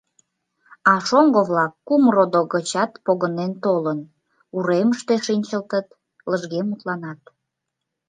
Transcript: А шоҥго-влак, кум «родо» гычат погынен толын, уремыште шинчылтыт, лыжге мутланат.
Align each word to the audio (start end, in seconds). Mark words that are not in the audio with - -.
А 0.91 0.93
шоҥго-влак, 1.07 1.73
кум 1.87 2.03
«родо» 2.15 2.41
гычат 2.53 2.91
погынен 3.05 3.51
толын, 3.63 3.99
уремыште 4.55 5.15
шинчылтыт, 5.25 5.87
лыжге 6.29 6.59
мутланат. 6.67 7.21